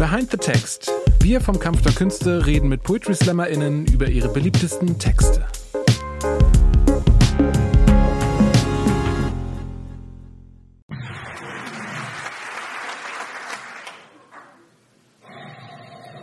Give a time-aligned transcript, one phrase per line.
[0.00, 0.90] Behind the Text.
[1.20, 5.44] Wir vom Kampf der Künste reden mit Poetry SlammerInnen über ihre beliebtesten Texte.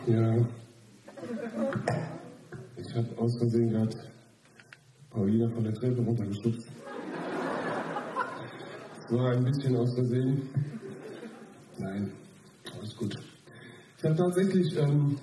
[0.07, 0.37] Ja.
[2.77, 3.95] Ich habe aus Versehen gerade
[5.11, 6.67] Paulina von der Treppe runtergeschubst.
[9.07, 10.49] So ein bisschen aus Versehen.
[11.77, 12.11] Nein,
[12.75, 13.36] alles gut.
[13.97, 15.17] Ich habe tatsächlich ähm,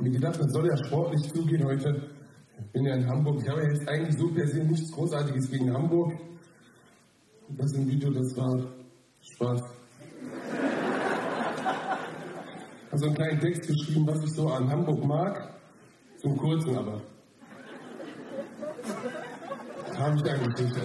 [0.00, 2.10] mir gedacht, man soll ja sportlich zugehen heute.
[2.58, 3.40] Ich bin ja in Hamburg.
[3.40, 6.14] Ich habe ja jetzt eigentlich so per se nichts Großartiges gegen Hamburg.
[7.50, 8.72] Das im Video, das war
[9.20, 9.62] Spaß.
[12.82, 15.54] Ich habe so einen kleinen Text geschrieben, was ich so an Hamburg mag.
[16.24, 17.00] Einen kurzen aber.
[19.86, 20.76] Das habe ich dann gekriegt.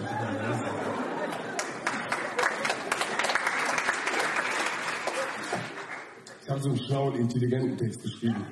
[6.53, 8.45] Habe so einen schlauen, intelligenten Text geschrieben,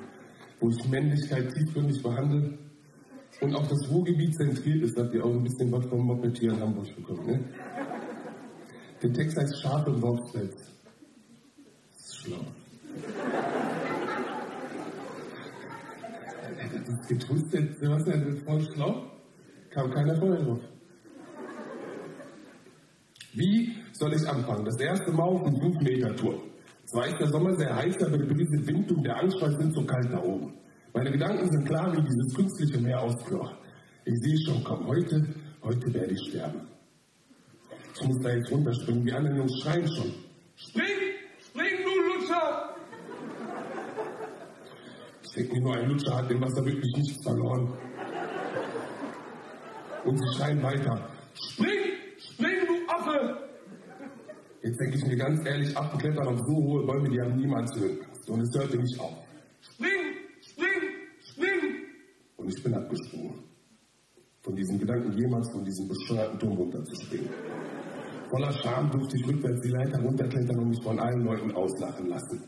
[0.60, 2.58] wo ich Männlichkeit tiefgründig behandle
[3.40, 6.52] und auch das Ruhrgebiet zentriert ist, habt ihr auch ein bisschen was vom Moped hier
[6.52, 7.26] in Hamburg bekommen.
[7.26, 7.44] Ne?
[9.02, 10.52] Der Text heißt Schaf und Wolfsfeld.
[11.92, 12.44] Das ist schlau.
[16.86, 19.10] Das getröstet, Sebastian, das ist voll schlau.
[19.70, 20.60] Kam keiner vorher drauf.
[23.34, 24.64] Wie soll ich anfangen?
[24.64, 25.54] Das erste Mal auf dem
[26.92, 27.02] 5-Meter-Tour.
[27.02, 29.84] Zwar ist der Sommer sehr heiß, aber der brise Wind und der Anschweiß sind so
[29.84, 30.54] kalt da oben.
[30.94, 33.16] Meine Gedanken sind klar wie dieses künstliche Meer aus.
[34.04, 36.68] Ich sehe schon, komm, heute, heute werde ich sterben.
[37.94, 40.12] Ich muss da jetzt runterspringen, die anderen Jungs schreien schon.
[40.56, 40.84] Spring!
[41.40, 42.74] Spring, du Lutscher!
[45.22, 47.72] Ich denke mir nur, ein Lutscher hat dem Wasser wirklich nichts verloren.
[50.04, 51.08] Und sie schreien weiter.
[51.34, 51.91] Spring!
[54.62, 57.74] Jetzt denke ich mir ganz ehrlich, Affen klettern auf so hohe Bäume, die haben niemals
[57.74, 58.30] Höhenangst.
[58.30, 59.18] Und es hörte nicht auf.
[59.60, 59.90] Spring!
[60.40, 60.82] Spring!
[61.20, 61.82] Spring!
[62.36, 63.42] Und ich bin abgesprungen.
[64.42, 67.28] Von diesem Gedanken, jemals von diesem bescheuerten Turm runterzuspringen.
[68.30, 72.44] Voller Scham durfte ich rückwärts die Leiter runterklettern und mich von allen Leuten auslachen lassen.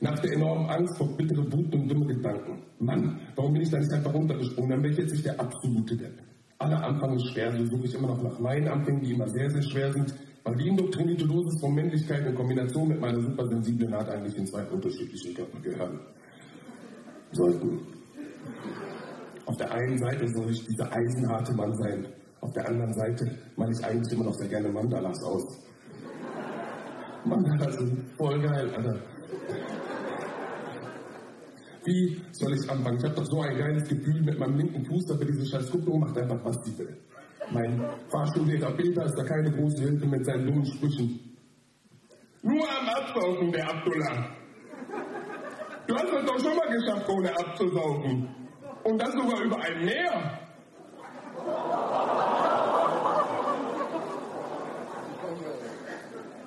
[0.00, 2.62] Nach der enormen Angst vor bittere Wut und dumme Gedanken.
[2.80, 4.70] Mann, warum bin ich da nicht einfach runtergesprungen?
[4.70, 6.31] Dann wäre ich jetzt nicht der absolute Depp.
[6.62, 9.50] Alle Anfang ist schwer, so suche ich immer noch nach meinen Anfängen, die immer sehr,
[9.50, 10.14] sehr schwer sind,
[10.44, 14.64] weil die indoktrinierte Dosis von Männlichkeit in Kombination mit meiner supersensiblen Art eigentlich in zwei
[14.66, 15.98] unterschiedliche Körper gehören
[17.32, 17.80] sollten.
[19.46, 22.06] Auf der einen Seite soll ich dieser eisenharte Mann sein,
[22.40, 25.58] auf der anderen Seite male ich eigentlich immer noch sehr gerne Mandalas aus.
[27.24, 29.00] Mandalas sind voll geil, Alter.
[31.84, 32.98] Wie soll ich anfangen?
[32.98, 36.00] Ich habe doch so ein geiles Gefühl mit meinem linken Fuß, aber diese scheiß Kupplung
[36.00, 36.96] macht einfach, was sie will.
[37.50, 41.36] Mein Fahrschullehrer Peter ist da keine große Hilfe mit seinen dummen Sprüchen.
[42.42, 44.36] Nur am Absaufen, der Abdullah.
[45.86, 48.28] Du hast es doch schon mal geschafft, ohne abzusaufen.
[48.84, 50.38] Und das sogar über ein Meer.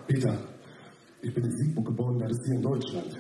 [0.08, 0.38] Peter,
[1.22, 3.18] ich bin in Siegburg geboren, das ist hier in Deutschland.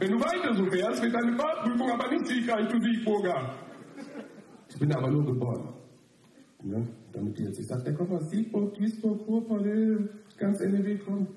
[0.00, 3.54] Wenn du weiter so wärst, wird deine Fahrprüfung aber nicht siegreich, du Siegburger.
[4.70, 5.74] Ich bin aber nur geboren.
[6.64, 6.80] Ja,
[7.12, 9.62] damit die jetzt nicht sagt, der kommt aus Siegburg, Duisburg, Ruhrpott,
[10.38, 11.28] ganz NRW kommt.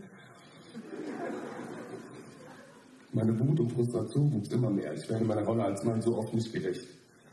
[3.12, 4.94] Meine Wut und Frustration wuchs immer mehr.
[4.94, 6.88] Ich werde meiner Rolle als Mann so oft nicht gerecht.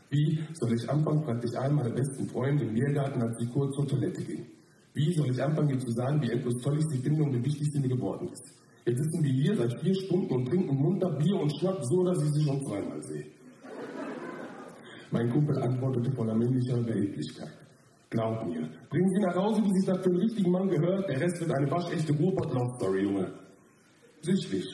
[0.09, 3.73] Wie soll ich anfangen, fragte ich einen meiner besten Freunde im Biergarten, als sie kurz
[3.77, 4.45] zur Toilette ging.
[4.93, 7.45] Wie soll ich anfangen, ihr zu sagen, wie endlos toll ich sie finde und wie
[7.45, 8.53] wichtig sie mir geworden ist?
[8.85, 12.21] Jetzt sitzen wir hier seit vier Stunden und trinken munter Bier und Schnapp, so dass
[12.23, 13.25] ich sie schon zweimal sehe.
[15.11, 17.51] Mein Kumpel antwortete voller männlicher Überheblichkeit.
[18.09, 21.21] Glaub mir, bringen Sie nach Hause, wie sich das für einen richtigen Mann gehört, der
[21.21, 23.33] Rest wird eine waschechte Ruhrpott-Love-Story, Junge.
[24.21, 24.65] Sichtlich,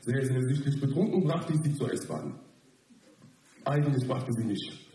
[0.00, 2.38] sehr, sehr sichtlich betrunken, brachte ich sie zur S-Bahn.
[3.64, 4.85] Eigentlich brachte sie mich.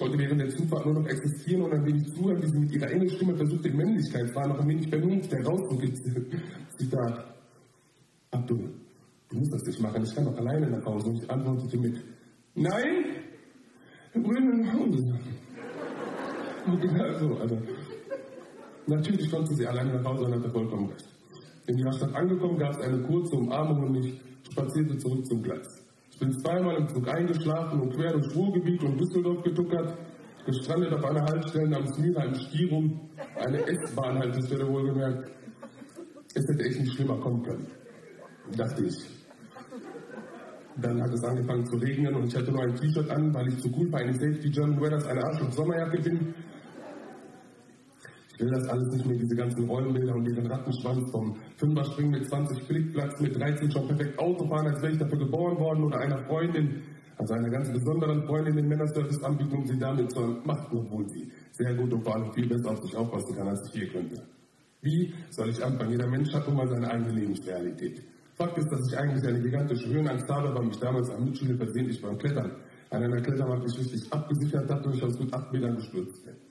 [0.00, 3.36] Konnte während der noch existieren und ein wenig zuhören, wie sie mit ihrer engen Stimme
[3.36, 6.42] versuchte, in Männlichkeitswahn noch ein wenig Vernunft herauszukitzeln.
[6.78, 7.34] Zitat.
[8.30, 8.70] Abdul,
[9.28, 11.10] du musst das nicht machen, ich kann doch alleine nach Hause.
[11.10, 12.02] Und ich antwortete mit,
[12.54, 13.04] nein,
[14.14, 15.20] wir wollen nach Hause.
[16.66, 16.82] Und
[17.18, 17.58] so, also.
[18.86, 21.08] Natürlich konnte sie alleine nach Hause und hatte vollkommen recht.
[21.66, 24.18] In ihrer Stadt angekommen, gab es eine kurze Umarmung und ich
[24.50, 25.79] spazierte zurück zum Platz.
[26.20, 29.96] Bin zweimal im Zug eingeschlafen und quer durchs Ruhrgebiet und Düsseldorf getuckert,
[30.44, 33.00] gestrandet auf einer Haltestelle namens Mira im Stirum,
[33.36, 35.30] eine S-Bahn-Haltestelle wohlgemerkt.
[36.34, 37.66] Es hätte echt nicht schlimmer kommen können,
[38.54, 38.96] dachte ich.
[40.76, 43.58] Dann hat es angefangen zu regnen und ich hatte nur ein T-Shirt an, weil ich
[43.58, 46.34] zu cool für eine Safety German Weathers eine Arschloch Sommerjacke bin.
[48.40, 52.62] Will das alles nicht mehr, diese ganzen Rollenbilder und diesen Rattenschwanz vom Fünfer-Springen mit 20
[52.62, 56.80] Flickflacks, mit 13 schon perfekt Autofahren, als wäre ich dafür geboren worden oder einer Freundin,
[57.18, 61.30] also einer ganz besonderen Freundin den Männerservice anbieten, um sie damit zu entmachten, obwohl sie
[61.52, 64.22] sehr gut und vor allem viel besser auf sich aufpassen kann, als ich je könnte.
[64.80, 65.90] Wie soll ich anfangen?
[65.90, 68.02] Jeder Mensch hat nun mal seine eigene Lebensrealität.
[68.36, 72.00] Fakt ist, dass ich eigentlich eine gigantische Höhenangst habe, weil mich damals am Mitschule versehentlich
[72.00, 72.52] beim Klettern
[72.88, 76.49] an einer Kletterwand nicht richtig abgesichert hat und ich aus gut acht Metern gestürzt bin.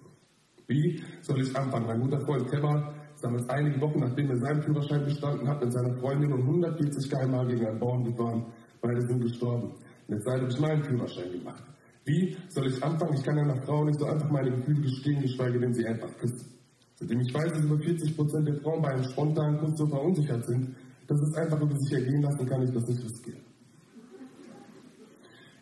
[0.70, 1.88] Wie soll ich anfangen?
[1.88, 5.98] Mein guter Freund ist damals einige Wochen, nachdem er seinen Führerschein bestanden hat, mit seiner
[5.98, 8.46] Freundin und 140 km gegen einen Baum gefahren.
[8.80, 9.74] Beide sind gestorben.
[10.08, 11.64] Der Zeit habe ich meinen Führerschein gemacht.
[12.06, 13.16] Wie soll ich anfangen?
[13.16, 16.54] Ich kann einer Frau nicht so einfach meine Gefühle gestehen, geschweige denn sie einfach küssen.
[16.96, 20.46] Seitdem ich weiß, dass über 40 Prozent der Frauen bei einem spontanen Kuss so verunsichert
[20.46, 20.76] sind,
[21.08, 23.42] dass es einfach über sich ergehen lassen kann, ich das nicht riskieren.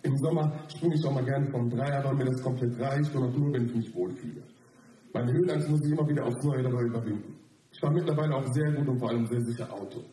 [0.03, 3.23] Im Sommer springe ich auch mal gerne vom Dreier, weil mir das komplett reicht und
[3.23, 4.43] auch nur, wenn ich mich wohlfühle.
[5.13, 7.35] Meine Höhenangst muss ich immer wieder aufs Neue dabei überwinden.
[7.71, 10.03] Ich fahre mittlerweile auch sehr gut und vor allem sehr sicher Auto.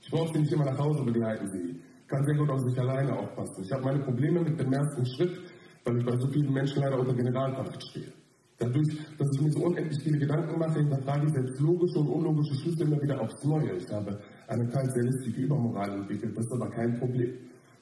[0.00, 3.16] Ich brauche sie nicht immer nach Hause begleiten, sie kann sehr gut auf sich alleine
[3.16, 3.62] aufpassen.
[3.64, 5.40] Ich habe meine Probleme mit dem ersten Schritt,
[5.84, 8.12] weil ich bei so vielen Menschen leider unter Generalverdacht stehe.
[8.58, 12.54] Dadurch, dass ich mir so unendlich viele Gedanken mache, hinterfrage ich selbst logische und unlogische
[12.54, 13.76] Schlüsse immer wieder aufs Neue.
[13.76, 17.34] Ich habe eine teils sehr listige Übermoral entwickelt, das ist aber kein Problem,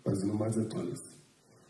[0.05, 1.05] weil sie nun mal sehr toll ist.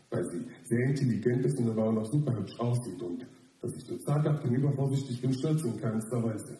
[0.09, 3.25] Weil sie sehr intelligent ist und dabei auch noch super hübsch aussieht und
[3.61, 6.57] dass ich zaghaft und übervorsichtig bin, stört sie in keinster Weise.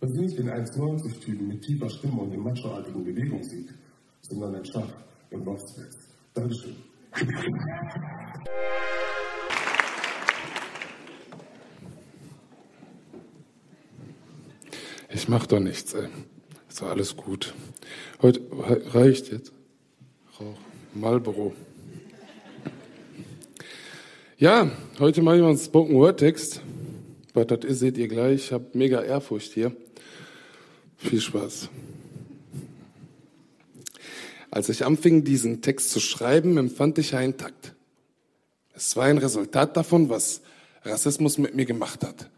[0.00, 3.74] Weil sie nicht den 1,90-Typen mit tiefer Stimme und in machoartigen Bewegung sieht,
[4.22, 4.88] sondern ein Schaf
[5.30, 5.96] im Wolfspelz.
[6.32, 6.76] Dankeschön.
[15.10, 16.08] Ich mach doch nichts, ey.
[16.68, 17.54] Ist doch alles gut.
[18.22, 18.40] Heute
[18.94, 19.52] reicht jetzt.
[20.38, 20.58] Rauch.
[20.94, 21.52] Marlboro.
[24.40, 24.70] Ja,
[25.00, 26.60] heute mache ich mal einen Spoken Word Text.
[27.34, 28.44] Was das ist, seht ihr gleich.
[28.44, 29.72] Ich habe mega Ehrfurcht hier.
[30.96, 31.68] Viel Spaß.
[34.52, 37.74] Als ich anfing, diesen Text zu schreiben, empfand ich einen Takt.
[38.74, 40.40] Es war ein Resultat davon, was
[40.84, 42.30] Rassismus mit mir gemacht hat.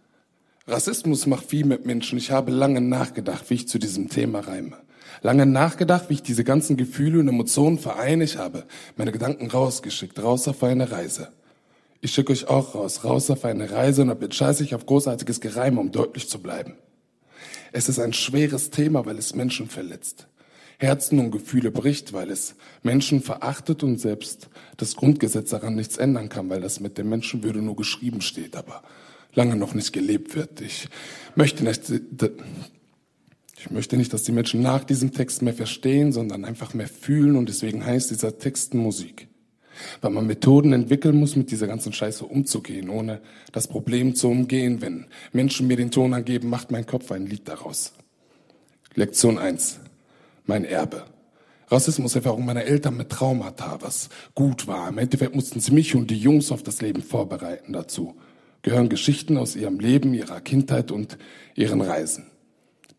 [0.66, 2.16] Rassismus macht viel mit Menschen.
[2.16, 4.78] Ich habe lange nachgedacht, wie ich zu diesem Thema reime.
[5.20, 8.24] Lange nachgedacht, wie ich diese ganzen Gefühle und Emotionen vereine.
[8.24, 8.64] Ich habe
[8.96, 11.28] meine Gedanken rausgeschickt, raus auf eine Reise.
[12.00, 15.40] Ich schicke euch auch raus, raus auf eine Reise und jetzt scheiße ich auf großartiges
[15.40, 16.74] Gereime, um deutlich zu bleiben.
[17.72, 20.26] Es ist ein schweres Thema, weil es Menschen verletzt.
[20.78, 24.48] Herzen und Gefühle bricht, weil es Menschen verachtet und selbst
[24.78, 28.82] das Grundgesetz daran nichts ändern kann, weil das mit der Menschenwürde nur geschrieben steht, aber
[29.34, 30.62] lange noch nicht gelebt wird.
[30.62, 30.88] Ich
[31.34, 31.82] möchte nicht,
[33.58, 37.36] ich möchte nicht, dass die Menschen nach diesem Text mehr verstehen, sondern einfach mehr fühlen
[37.36, 39.28] und deswegen heißt dieser Text Musik.
[40.00, 43.20] Weil man Methoden entwickeln muss, mit dieser ganzen Scheiße umzugehen, ohne
[43.52, 44.80] das Problem zu umgehen.
[44.80, 47.92] Wenn Menschen mir den Ton angeben, macht mein Kopf ein Lied daraus.
[48.94, 49.80] Lektion eins
[50.46, 51.04] mein Erbe.
[51.68, 54.88] Rassismus-Erfahrung meiner Eltern mit Traumata, was gut war.
[54.88, 57.72] Im Endeffekt mussten sie mich und die Jungs auf das Leben vorbereiten.
[57.72, 58.16] Dazu
[58.62, 61.16] gehören Geschichten aus ihrem Leben, ihrer Kindheit und
[61.54, 62.29] ihren Reisen.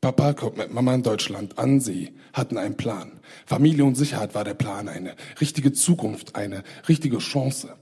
[0.02, 1.80] Papa kommt mit Mama in Deutschland an.
[1.80, 3.20] Sie hatten einen Plan.
[3.46, 4.90] Familie und Sicherheit war der Plan.
[4.90, 7.76] Eine richtige Zukunft, eine richtige Chance.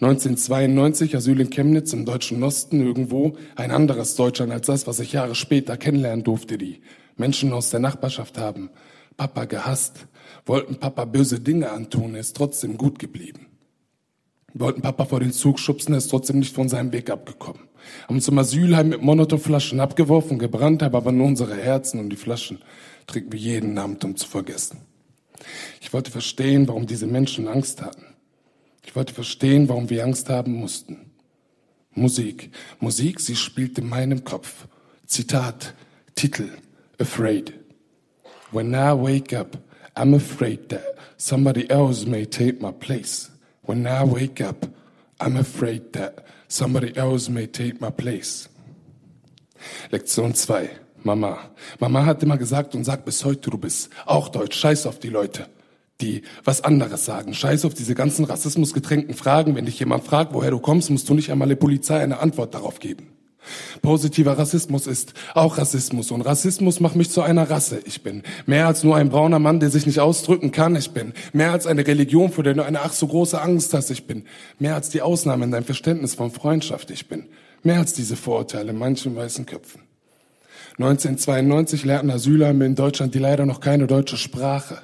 [0.00, 5.12] 1992 Asyl in Chemnitz im deutschen Osten irgendwo ein anderes Deutschland als das, was ich
[5.12, 6.58] Jahre später kennenlernen durfte.
[6.58, 6.82] Die
[7.16, 8.68] Menschen aus der Nachbarschaft haben
[9.16, 10.06] Papa gehasst,
[10.44, 13.47] wollten Papa böse Dinge antun, ist trotzdem gut geblieben.
[14.54, 17.62] Wollten Papa vor den Zug schubsen, er ist trotzdem nicht von seinem Weg abgekommen.
[18.08, 22.58] Haben zum Asylheim mit Monotoflaschen abgeworfen, gebrannt, haben aber nur unsere Herzen und die Flaschen
[23.06, 24.78] trinken wir jeden Abend, um zu vergessen.
[25.80, 28.04] Ich wollte verstehen, warum diese Menschen Angst hatten.
[28.84, 31.10] Ich wollte verstehen, warum wir Angst haben mussten.
[31.94, 32.50] Musik.
[32.80, 34.66] Musik, sie spielt in meinem Kopf.
[35.06, 35.74] Zitat,
[36.14, 36.48] Titel,
[36.98, 37.52] Afraid.
[38.50, 39.58] When I wake up,
[39.94, 40.82] I'm afraid that
[41.16, 43.30] somebody else may take my place.
[43.68, 44.66] When I wake up,
[45.20, 48.48] I'm afraid that somebody else may take my place.
[49.90, 50.70] Lektion 2.
[51.02, 51.38] Mama.
[51.78, 54.56] Mama hat immer gesagt und sagt bis heute, du bist auch deutsch.
[54.56, 55.48] Scheiß auf die Leute,
[56.00, 57.34] die was anderes sagen.
[57.34, 59.54] Scheiß auf diese ganzen rassismusgetränkten Fragen.
[59.54, 62.54] Wenn dich jemand fragt, woher du kommst, musst du nicht einmal der Polizei eine Antwort
[62.54, 63.17] darauf geben.
[63.82, 67.80] Positiver Rassismus ist auch Rassismus und Rassismus macht mich zu einer Rasse.
[67.84, 70.76] Ich bin mehr als nur ein brauner Mann, der sich nicht ausdrücken kann.
[70.76, 73.90] Ich bin mehr als eine Religion, vor der du eine ach so große Angst hast.
[73.90, 74.24] Ich bin
[74.58, 76.90] mehr als die Ausnahme in deinem Verständnis von Freundschaft.
[76.90, 77.26] Ich bin
[77.62, 79.82] mehr als diese Vorurteile in manchen weißen Köpfen.
[80.78, 84.78] 1992 lernten Asylheime in Deutschland, die leider noch keine deutsche Sprache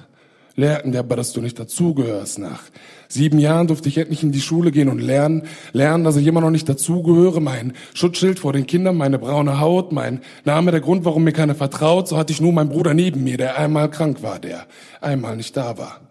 [0.55, 2.39] lehrten dir aber, dass du nicht dazugehörst.
[2.39, 2.63] Nach
[3.07, 5.43] sieben Jahren durfte ich endlich in die Schule gehen und lernen,
[5.73, 7.41] lernen, dass ich immer noch nicht dazugehöre.
[7.41, 11.55] Mein Schutzschild vor den Kindern, meine braune Haut, mein Name, der Grund, warum mir keiner
[11.55, 12.07] vertraut.
[12.07, 14.65] So hatte ich nur meinen Bruder neben mir, der einmal krank war, der
[15.01, 16.01] einmal nicht da war.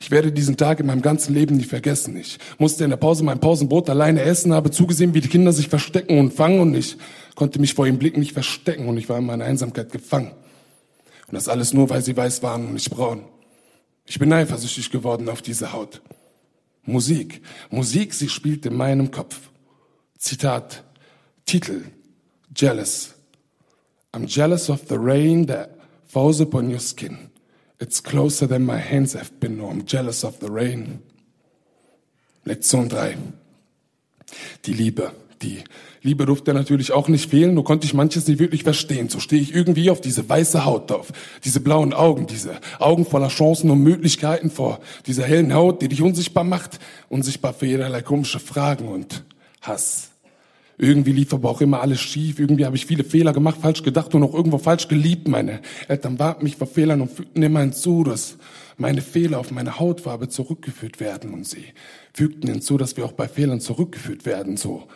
[0.00, 2.16] Ich werde diesen Tag in meinem ganzen Leben nie vergessen.
[2.16, 5.68] Ich musste in der Pause mein Pausenbrot alleine essen, habe zugesehen, wie die Kinder sich
[5.68, 6.96] verstecken und fangen und ich
[7.36, 10.32] konnte mich vor ihrem Blick nicht verstecken und ich war in meiner Einsamkeit gefangen.
[11.28, 13.22] Und das alles nur, weil sie weiß waren und nicht braun.
[14.06, 16.02] Ich bin eifersüchtig geworden auf diese Haut.
[16.84, 17.42] Musik.
[17.70, 19.50] Musik, sie spielt in meinem Kopf.
[20.18, 20.84] Zitat.
[21.46, 21.84] Titel.
[22.54, 23.14] Jealous.
[24.14, 25.70] I'm jealous of the rain that
[26.06, 27.30] falls upon your skin.
[27.78, 29.60] It's closer than my hands have been.
[29.60, 31.02] Oh, I'm jealous of the rain.
[32.44, 33.16] Lektion 3.
[34.66, 35.12] Die Liebe.
[35.42, 35.64] Die
[36.02, 39.08] Liebe durfte natürlich auch nicht fehlen, nur konnte ich manches nicht wirklich verstehen.
[39.08, 41.12] So stehe ich irgendwie auf diese weiße Haut drauf,
[41.44, 46.02] diese blauen Augen, diese Augen voller Chancen und Möglichkeiten vor dieser hellen Haut, die dich
[46.02, 49.24] unsichtbar macht, unsichtbar für jederlei komische Fragen und
[49.60, 50.12] Hass.
[50.78, 52.40] Irgendwie lief aber auch immer alles schief.
[52.40, 55.28] Irgendwie habe ich viele Fehler gemacht, falsch gedacht und auch irgendwo falsch geliebt.
[55.28, 58.36] Meine Eltern warten mich vor Fehlern und fügten immer hinzu, dass
[58.78, 61.34] meine Fehler auf meine Hautfarbe zurückgeführt werden.
[61.34, 61.66] Und sie
[62.12, 64.56] fügten hinzu, dass wir auch bei Fehlern zurückgeführt werden.
[64.56, 64.88] So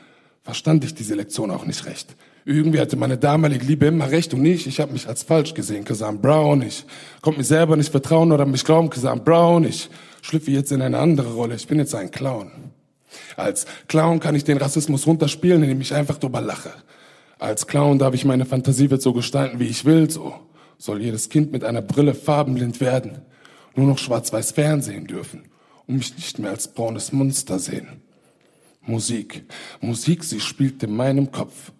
[0.46, 2.14] verstand ich diese Lektion auch nicht recht.
[2.44, 4.68] Irgendwie hatte meine damalige Liebe immer recht und nicht.
[4.68, 6.62] Ich habe mich als falsch gesehen, Kasan Brown.
[6.62, 6.84] Ich
[7.20, 9.64] konnte mir selber nicht vertrauen oder mich glauben, Kasan Brown.
[9.64, 9.90] Ich
[10.22, 11.56] schlüpfe jetzt in eine andere Rolle.
[11.56, 12.52] Ich bin jetzt ein Clown.
[13.36, 16.70] Als Clown kann ich den Rassismus runterspielen, indem ich einfach drüber lache.
[17.40, 20.08] Als Clown darf ich meine Fantasie wird so gestalten, wie ich will.
[20.08, 20.32] So
[20.78, 23.18] soll jedes Kind mit einer Brille farbenblind werden,
[23.74, 25.48] nur noch schwarz-weiß Fernsehen dürfen
[25.88, 28.05] und mich nicht mehr als braunes Monster sehen.
[28.86, 29.42] Musik.
[29.80, 31.72] Musik, sie spielt in meinem Kopf.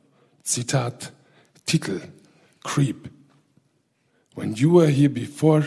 [0.45, 1.13] Zitat,
[1.65, 2.01] Titel,
[2.63, 3.09] Creep.
[4.35, 5.67] When you were here before,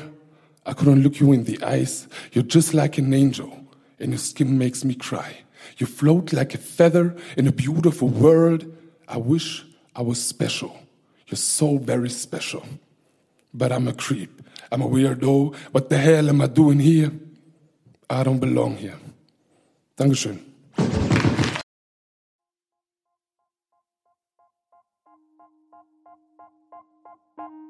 [0.66, 2.08] I couldn't look you in the eyes.
[2.32, 3.52] You're just like an angel,
[4.00, 5.38] and your skin makes me cry.
[5.78, 8.66] You float like a feather in a beautiful world.
[9.08, 9.66] I wish
[9.96, 10.78] I was special.
[11.28, 12.64] You're so very special.
[13.54, 14.42] But I'm a creep.
[14.72, 15.56] I'm a weirdo.
[15.72, 17.12] What the hell am I doing here?
[18.10, 18.98] I don't belong here.
[19.98, 20.49] Dankeschön.